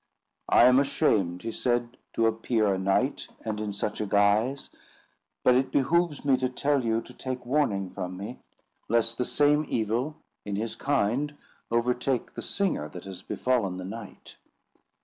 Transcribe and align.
"I 0.49 0.63
am 0.63 0.79
ashamed," 0.79 1.43
he 1.43 1.51
said, 1.51 1.95
"to 2.13 2.25
appear 2.25 2.73
a 2.73 2.79
knight, 2.79 3.27
and 3.45 3.59
in 3.59 3.71
such 3.71 4.01
a 4.01 4.07
guise; 4.07 4.71
but 5.43 5.53
it 5.53 5.71
behoves 5.71 6.25
me 6.25 6.37
to 6.37 6.49
tell 6.49 6.83
you 6.83 7.01
to 7.03 7.13
take 7.13 7.45
warning 7.45 7.91
from 7.91 8.17
me, 8.17 8.39
lest 8.89 9.19
the 9.19 9.25
same 9.25 9.63
evil, 9.69 10.15
in 10.43 10.55
his 10.55 10.75
kind, 10.75 11.37
overtake 11.69 12.33
the 12.33 12.41
singer 12.41 12.89
that 12.89 13.03
has 13.05 13.21
befallen 13.21 13.77
the 13.77 13.85
knight. 13.85 14.37